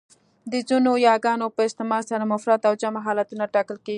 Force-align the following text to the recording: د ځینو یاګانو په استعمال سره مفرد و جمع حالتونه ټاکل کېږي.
د 0.51 0.53
ځینو 0.69 0.91
یاګانو 1.07 1.47
په 1.55 1.61
استعمال 1.69 2.03
سره 2.11 2.29
مفرد 2.31 2.61
و 2.69 2.79
جمع 2.81 3.01
حالتونه 3.07 3.43
ټاکل 3.53 3.77
کېږي. 3.81 3.89